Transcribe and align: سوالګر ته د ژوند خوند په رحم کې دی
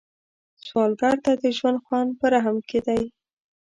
سوالګر 0.65 1.15
ته 1.25 1.31
د 1.41 1.43
ژوند 1.57 1.79
خوند 1.85 2.09
په 2.19 2.25
رحم 2.33 2.57
کې 2.69 2.79
دی 2.87 3.01